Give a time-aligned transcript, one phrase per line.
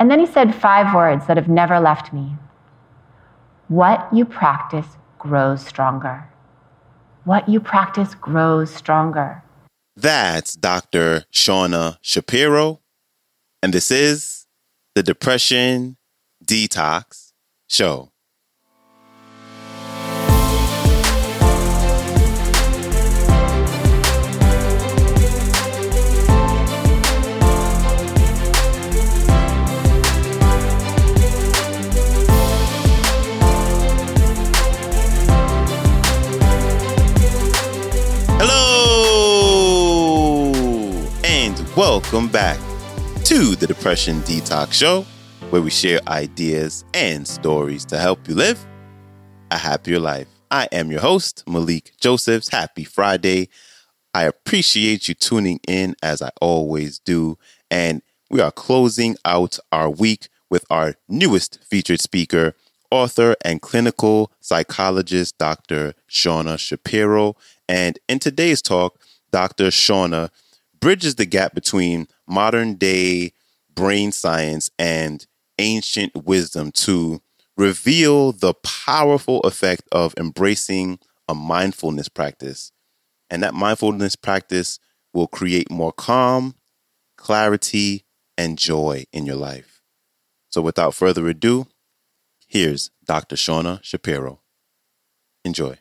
[0.00, 2.32] And then he said five words that have never left me.
[3.68, 4.86] What you practice
[5.18, 6.26] grows stronger.
[7.24, 9.44] What you practice grows stronger.
[9.94, 11.26] That's Dr.
[11.30, 12.80] Shauna Shapiro.
[13.62, 14.46] And this is
[14.94, 15.98] the Depression
[16.42, 17.32] Detox
[17.68, 18.10] Show.
[42.12, 42.58] Welcome back
[43.26, 45.02] to the Depression Detox Show,
[45.50, 48.58] where we share ideas and stories to help you live
[49.52, 50.26] a happier life.
[50.50, 52.48] I am your host, Malikee Josephs.
[52.48, 53.48] Happy Friday.
[54.12, 57.38] I appreciate you tuning in as I always do.
[57.70, 62.56] And we are closing out our week with our newest featured speaker,
[62.90, 65.94] author and clinical psychologist, Dr.
[66.08, 67.36] Shauna Shapiro.
[67.68, 68.98] And in today's talk,
[69.30, 69.66] Dr.
[69.66, 70.30] Shauna
[70.80, 73.32] bridges the gap between modern day
[73.74, 75.26] brain science and
[75.58, 77.20] ancient wisdom to
[77.56, 82.72] reveal the powerful effect of embracing a mindfulness practice.
[83.28, 84.78] And that mindfulness practice
[85.12, 86.54] will create more calm,
[87.16, 88.04] clarity,
[88.36, 89.82] and joy in your life.
[90.48, 91.66] So without further ado,
[92.46, 93.36] here's Dr.
[93.36, 94.40] Shauna Shapiro.
[95.44, 95.78] Enjoy.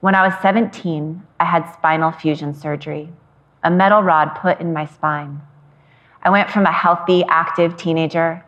[0.00, 3.10] When I was 17, I had spinal fusion surgery
[3.62, 5.40] a metal rod put in my spine.
[6.22, 8.44] I went from a healthy, active teenager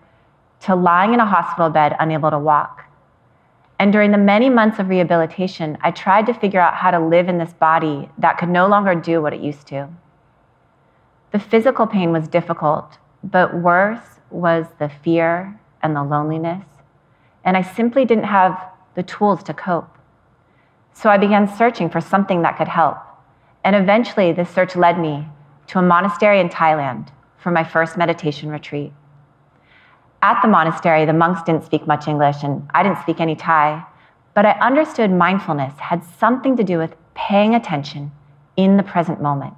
[0.60, 2.84] to lying in a hospital bed, unable to walk.
[3.78, 7.28] And during the many months of rehabilitation, I tried to figure out how to live
[7.28, 9.88] in this body that could no longer do what it used to.
[11.32, 16.64] The physical pain was difficult, but worse was the fear and the loneliness.
[17.44, 18.62] And I simply didn't have
[18.94, 19.98] the tools to cope.
[20.92, 22.98] So I began searching for something that could help.
[23.64, 25.26] And eventually, this search led me
[25.68, 27.08] to a monastery in Thailand
[27.38, 28.92] for my first meditation retreat.
[30.22, 33.84] At the monastery, the monks didn't speak much English, and I didn't speak any Thai,
[34.34, 38.12] but I understood mindfulness had something to do with paying attention
[38.56, 39.56] in the present moment.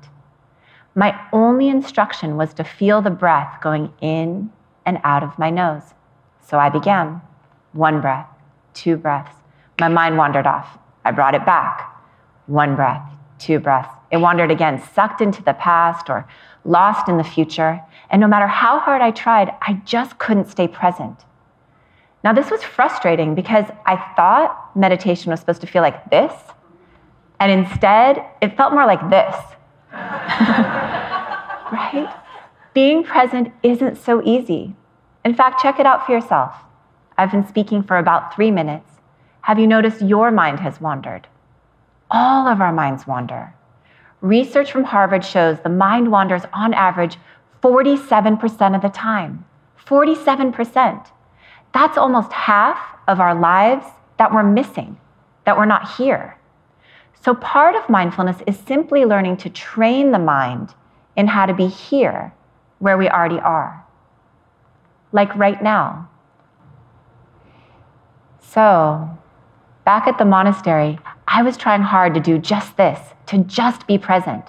[0.94, 4.50] My only instruction was to feel the breath going in
[4.86, 5.94] and out of my nose.
[6.40, 7.20] So I began.
[7.72, 8.28] One breath,
[8.74, 9.36] two breaths.
[9.80, 10.78] My mind wandered off.
[11.04, 11.90] I brought it back.
[12.46, 13.02] One breath,
[13.38, 13.94] two breaths.
[14.10, 16.26] It wandered again, sucked into the past or
[16.64, 17.80] lost in the future.
[18.10, 21.24] And no matter how hard I tried, I just couldn't stay present.
[22.22, 26.32] Now, this was frustrating because I thought meditation was supposed to feel like this,
[27.38, 29.36] and instead, it felt more like this.
[31.72, 32.08] right?
[32.72, 34.74] Being present isn't so easy.
[35.24, 36.54] In fact, check it out for yourself.
[37.18, 38.90] I've been speaking for about three minutes.
[39.42, 41.28] Have you noticed your mind has wandered?
[42.14, 43.52] All of our minds wander.
[44.20, 47.18] Research from Harvard shows the mind wanders on average
[47.62, 49.44] 47% of the time.
[49.84, 51.10] 47%.
[51.74, 53.84] That's almost half of our lives
[54.18, 54.96] that we're missing,
[55.44, 56.38] that we're not here.
[57.20, 60.74] So, part of mindfulness is simply learning to train the mind
[61.16, 62.32] in how to be here
[62.78, 63.84] where we already are,
[65.10, 66.08] like right now.
[68.40, 69.18] So,
[69.84, 70.98] back at the monastery,
[71.28, 74.44] I was trying hard to do just this, to just be present.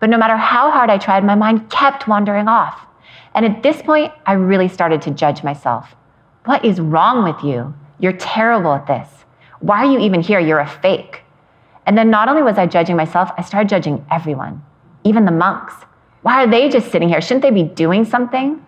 [0.00, 2.86] But no matter how hard I tried, my mind kept wandering off.
[3.34, 5.94] And at this point, I really started to judge myself.
[6.44, 7.74] What is wrong with you?
[7.98, 9.08] You're terrible at this.
[9.60, 10.40] Why are you even here?
[10.40, 11.22] You're a fake.
[11.86, 14.62] And then not only was I judging myself, I started judging everyone,
[15.04, 15.74] even the monks.
[16.22, 17.20] Why are they just sitting here?
[17.20, 18.64] Shouldn't they be doing something?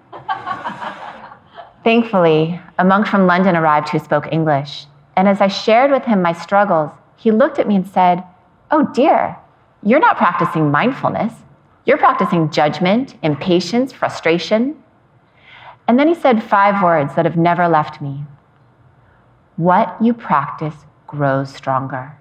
[1.85, 4.87] Thankfully, a monk from London arrived who spoke English.
[5.17, 8.25] And as I shared with him my struggles, he looked at me and said,
[8.71, 9.37] Oh dear,
[9.83, 11.35] you're not practicing mindfulness.
[11.85, 14.83] You're practicing judgment, impatience, frustration.
[15.87, 18.25] And then he said five words that have never left me
[19.57, 20.75] What you practice
[21.07, 22.17] grows stronger.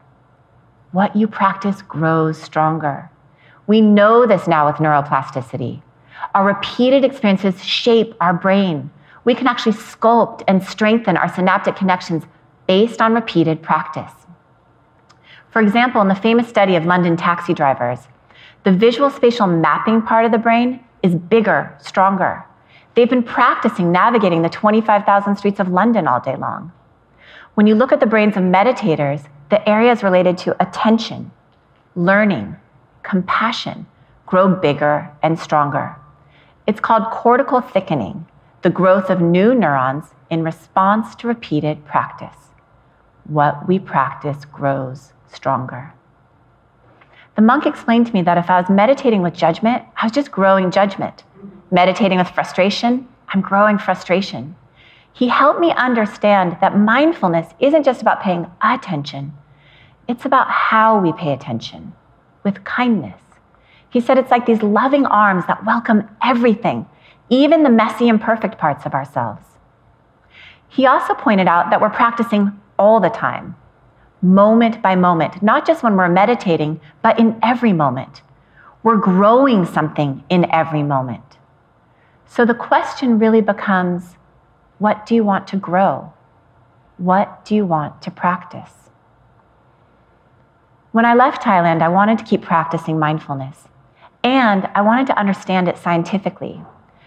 [0.92, 3.10] What you practice grows stronger.
[3.68, 5.82] We know this now with neuroplasticity.
[6.36, 8.92] Our repeated experiences shape our brain.
[9.24, 12.26] We can actually sculpt and strengthen our synaptic connections
[12.68, 14.12] based on repeated practice.
[15.52, 18.00] For example, in the famous study of London taxi drivers,
[18.64, 22.46] the visual spatial mapping part of the brain is bigger, stronger.
[22.94, 26.72] They've been practicing navigating the 25,000 streets of London all day long.
[27.56, 31.32] When you look at the brains of meditators, the areas related to attention,
[31.96, 32.56] learning,
[33.04, 33.88] compassion
[34.28, 35.96] grow bigger and stronger.
[36.68, 38.28] It's called cortical thickening.
[38.62, 42.52] the growth of new neurons in response to repeated practice.
[43.24, 45.94] What we practice grows stronger.
[47.36, 50.32] The monk explained to me that if I was meditating with judgment, I was just
[50.32, 51.24] growing judgment.
[51.72, 54.56] Meditating with frustration, I'm growing frustration.
[55.14, 59.34] He helped me understand that mindfulness isn't just about paying attention,
[60.08, 61.94] it's about how we pay attention
[62.44, 63.22] with kindness.
[63.90, 66.88] He said it's like these loving arms that welcome everything,
[67.30, 69.46] even the messy, imperfect parts of ourselves.
[70.68, 73.56] He also pointed out that we're practicing all the time,
[74.22, 78.22] moment by moment, not just when we're meditating, but in every moment.
[78.84, 81.38] We're growing something in every moment.
[82.26, 84.16] So the question really becomes
[84.78, 86.14] what do you want to grow?
[86.98, 88.72] What do you want to practice?
[90.92, 93.68] When I left Thailand, I wanted to keep practicing mindfulness
[94.24, 96.62] and I wanted to understand it scientifically.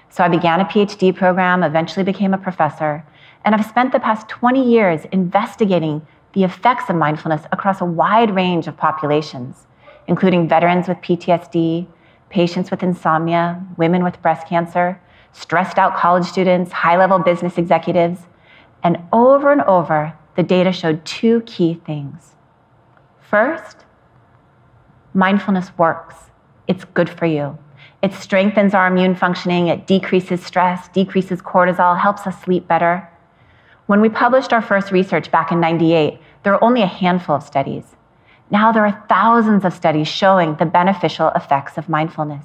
[0.08, 3.04] So I began a PhD program, eventually became a professor,
[3.44, 8.34] and I've spent the past 20 years investigating the effects of mindfulness across a wide
[8.34, 9.66] range of populations,
[10.06, 11.86] including veterans with PTSD,
[12.30, 15.00] patients with insomnia, women with breast cancer,
[15.32, 18.20] stressed out college students, high level business executives.
[18.82, 22.34] And over and over, the data showed two key things.
[23.20, 23.84] First,
[25.14, 26.14] mindfulness works,
[26.66, 27.58] it's good for you.
[28.02, 33.08] It strengthens our immune functioning, it decreases stress, decreases cortisol, helps us sleep better.
[33.86, 37.42] When we published our first research back in 98, there were only a handful of
[37.42, 37.84] studies.
[38.50, 42.44] Now there are thousands of studies showing the beneficial effects of mindfulness.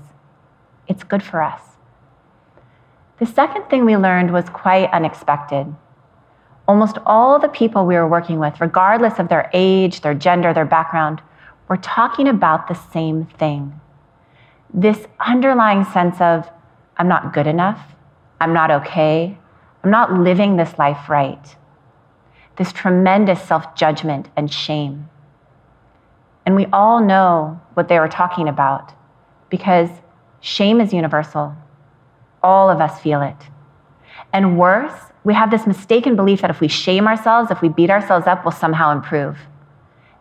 [0.87, 1.61] It's good for us.
[3.19, 5.75] The second thing we learned was quite unexpected.
[6.67, 10.65] Almost all the people we were working with, regardless of their age, their gender, their
[10.65, 11.21] background,
[11.67, 13.79] were talking about the same thing.
[14.73, 16.49] This underlying sense of,
[16.97, 17.81] I'm not good enough,
[18.39, 19.37] I'm not okay,
[19.87, 21.55] I'm not living this life right.
[22.57, 25.07] This tremendous self judgment and shame.
[26.45, 28.91] And we all know what they were talking about
[29.49, 29.89] because
[30.41, 31.55] shame is universal.
[32.43, 33.37] All of us feel it.
[34.33, 34.91] And worse,
[35.23, 38.43] we have this mistaken belief that if we shame ourselves, if we beat ourselves up,
[38.43, 39.37] we'll somehow improve.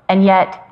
[0.08, 0.62] And yet,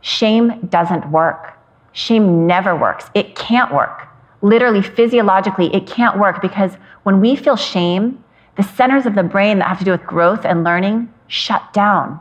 [0.00, 1.52] shame doesn't work.
[1.92, 3.10] Shame never works.
[3.12, 4.08] It can't work.
[4.40, 8.24] Literally, physiologically, it can't work because when we feel shame,
[8.58, 12.18] the centers of the brain that have to do with growth and learning shut down.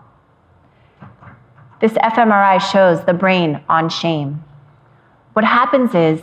[1.82, 4.44] This fMRI shows the brain on shame.
[5.34, 6.22] What happens is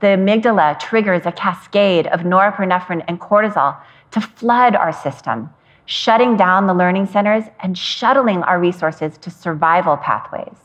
[0.00, 3.76] the amygdala triggers a cascade of norepinephrine and cortisol
[4.12, 5.50] to flood our system,
[5.84, 10.56] shutting down the learning centers and shuttling our resources to survival pathways.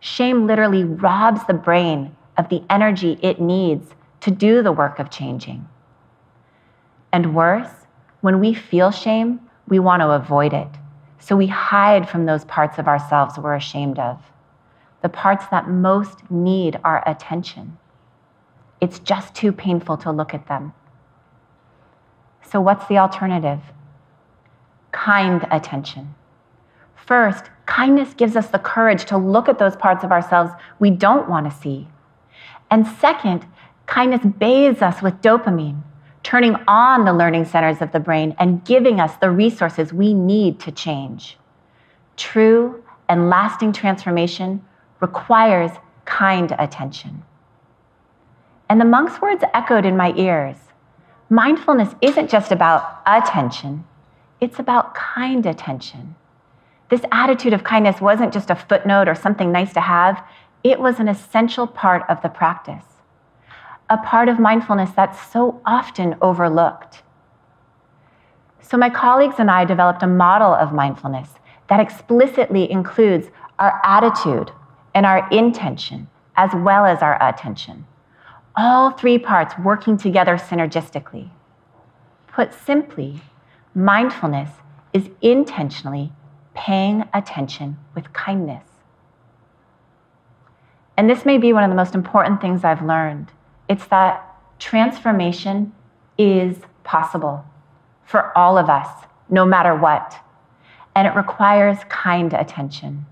[0.00, 3.90] Shame literally robs the brain of the energy it needs
[4.20, 5.68] to do the work of changing.
[7.12, 7.85] And worse,
[8.26, 9.38] when we feel shame,
[9.68, 10.66] we want to avoid it.
[11.20, 14.20] So we hide from those parts of ourselves we're ashamed of,
[15.00, 17.78] the parts that most need our attention.
[18.80, 20.74] It's just too painful to look at them.
[22.42, 23.60] So, what's the alternative?
[24.90, 26.16] Kind attention.
[26.96, 30.50] First, kindness gives us the courage to look at those parts of ourselves
[30.80, 31.86] we don't want to see.
[32.72, 33.46] And second,
[33.86, 35.84] kindness bathes us with dopamine,
[36.26, 40.58] turning on the learning centers of the brain and giving us the resources we need
[40.58, 41.38] to change.
[42.16, 44.60] True and lasting transformation
[44.98, 45.70] requires
[46.04, 47.22] kind attention.
[48.68, 50.56] And the monk's words echoed in my ears.
[51.30, 53.84] Mindfulness isn't just about attention,
[54.40, 56.16] it's about kind attention.
[56.88, 60.24] This attitude of kindness wasn't just a footnote or something nice to have,
[60.64, 62.84] it was an essential part of the practice,
[63.88, 67.02] a part of mindfulness that's so often overlooked.
[68.60, 71.28] So, my colleagues and I developed a model of mindfulness
[71.68, 73.28] that explicitly includes
[73.58, 74.50] our attitude
[74.94, 77.86] and our intention, as well as our attention
[78.56, 81.28] all three parts working together synergistically.
[82.26, 83.20] Put simply,
[83.74, 84.50] mindfulness
[84.92, 86.12] is intentionally
[86.54, 88.64] paying attention with kindness.
[90.96, 93.30] And this may be one of the most important things I've learned.
[93.68, 94.22] It's that
[94.58, 95.72] transformation
[96.18, 97.44] is possible
[98.04, 98.88] for all of us,
[99.28, 100.16] no matter what.
[100.94, 103.04] And it requires kind attention,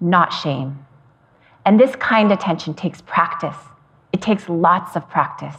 [0.00, 0.84] not shame.
[1.64, 3.56] And this kind attention takes practice.
[4.12, 5.56] It takes lots of practice.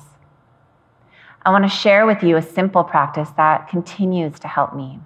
[1.46, 5.00] I want to share with you a simple practice that continues to help me.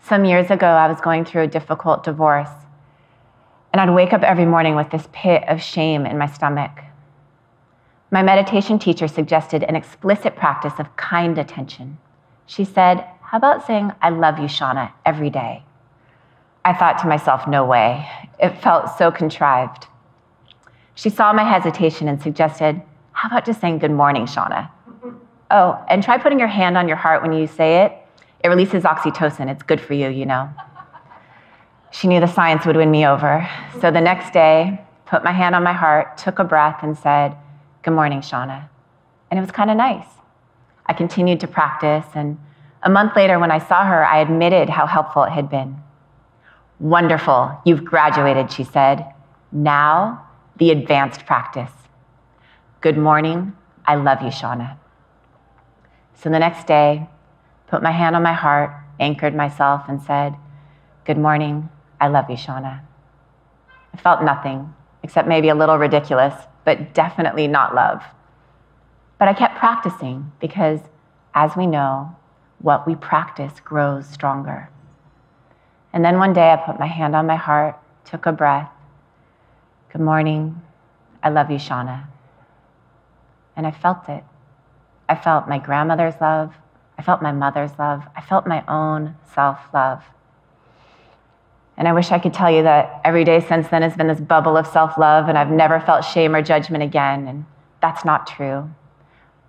[0.00, 2.48] Some years ago, I was going through a difficult divorce,
[3.72, 6.70] and I'd wake up every morning with this pit of shame in my stomach.
[8.10, 11.98] My meditation teacher suggested an explicit practice of kind attention.
[12.46, 15.62] She said, How about saying, I love you, Shauna, every day?
[16.64, 18.08] I thought to myself, No way.
[18.40, 19.86] It felt so contrived.
[20.94, 22.80] She saw my hesitation and suggested,
[23.12, 24.70] How about just saying, Good morning, Shauna?
[25.50, 27.92] Oh, and try putting your hand on your heart when you say it.
[28.42, 29.50] It releases oxytocin.
[29.50, 30.48] It's good for you, you know.
[31.90, 33.48] She knew the science would win me over.
[33.80, 37.36] So the next day, put my hand on my heart, took a breath, and said,
[37.82, 38.68] Good morning, Shauna.
[39.30, 40.06] And it was kind of nice.
[40.86, 42.38] I continued to practice, and
[42.82, 45.76] a month later, when I saw her, I admitted how helpful it had been.
[46.80, 49.06] Wonderful, you've graduated, she said.
[49.52, 51.70] Now, the advanced practice.
[52.80, 53.52] Good morning,
[53.86, 54.76] I love you, Shauna.
[56.14, 57.08] So the next day,
[57.68, 60.34] put my hand on my heart, anchored myself, and said,
[61.04, 61.68] Good morning,
[62.00, 62.80] I love you, Shauna.
[63.94, 66.34] I felt nothing, except maybe a little ridiculous,
[66.68, 68.02] but definitely not love.
[69.18, 70.80] But I kept practicing because,
[71.32, 72.14] as we know,
[72.58, 74.68] what we practice grows stronger.
[75.94, 78.68] And then one day I put my hand on my heart, took a breath.
[79.90, 80.60] Good morning.
[81.22, 82.04] I love you, Shauna.
[83.56, 84.22] And I felt it.
[85.08, 86.52] I felt my grandmother's love.
[86.98, 88.02] I felt my mother's love.
[88.14, 90.02] I felt my own self love.
[91.78, 94.20] And I wish I could tell you that every day since then has been this
[94.20, 97.28] bubble of self love and I've never felt shame or judgment again.
[97.28, 97.46] And
[97.80, 98.68] that's not true.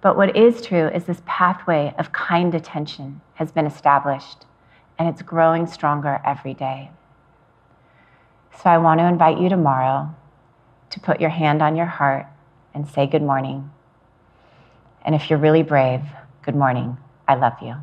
[0.01, 4.45] But what is true is this pathway of kind attention has been established
[4.99, 6.91] and it's growing stronger every day.
[8.63, 10.13] So I want to invite you tomorrow
[10.91, 12.27] to put your hand on your heart
[12.75, 13.71] and say good morning.
[15.03, 16.01] And if you're really brave,
[16.43, 16.97] good morning.
[17.27, 17.75] I love you.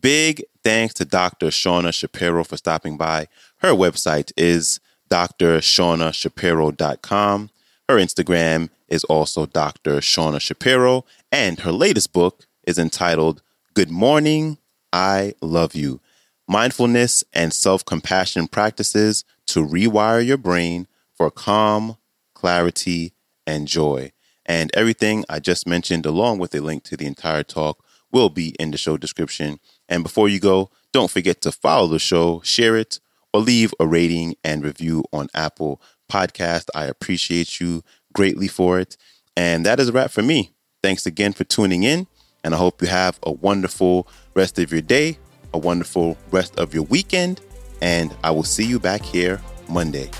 [0.00, 1.48] Big thanks to Dr.
[1.48, 3.26] Shauna Shapiro for stopping by.
[3.58, 4.78] Her website is
[5.10, 7.50] drshaunashapiro.com.
[7.88, 9.96] Her Instagram is also Dr.
[9.96, 11.04] Shauna Shapiro.
[11.30, 13.42] And her latest book is entitled
[13.74, 14.58] Good Morning,
[14.92, 16.00] I Love You
[16.46, 21.96] Mindfulness and Self Compassion Practices to Rewire Your Brain for Calm,
[22.34, 23.12] Clarity,
[23.46, 24.12] and Joy.
[24.46, 27.82] And everything I just mentioned, along with a link to the entire talk,
[28.12, 29.58] will be in the show description.
[29.88, 33.00] And before you go, don't forget to follow the show, share it,
[33.32, 36.68] or leave a rating and review on Apple Podcast.
[36.74, 38.96] I appreciate you greatly for it.
[39.36, 40.52] And that is a wrap for me.
[40.82, 42.06] Thanks again for tuning in,
[42.44, 45.18] and I hope you have a wonderful rest of your day,
[45.54, 47.40] a wonderful rest of your weekend,
[47.80, 50.10] and I will see you back here Monday.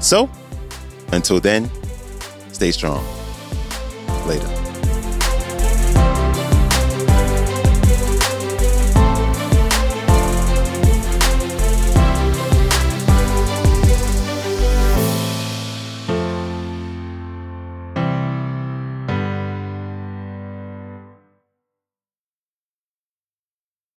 [0.00, 0.30] So,
[1.12, 1.70] until then,
[2.52, 3.04] stay strong.
[4.26, 4.61] Later.